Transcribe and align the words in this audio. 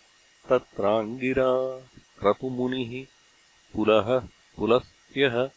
तत्राङ्गिरा 0.49 1.81
क्रतुमुनिः 2.21 3.07
पुलः 3.75 4.29
पुलस्त्यः 4.57 5.51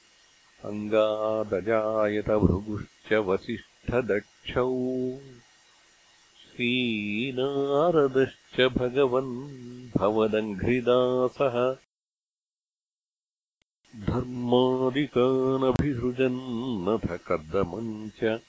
अङ्गादजायतभृगुश्च 0.65 3.13
वसिष्ठदक्षौ। 3.13 4.67
श्रीनारदश्च 6.41 8.61
भगवन् 8.61 9.68
भवदङ्घ्रिदासः। 9.99 11.55
धर्मादिकानभिसृजन्नथ 14.07 17.07
कर्दमम् 17.27 18.09
च 18.09 18.39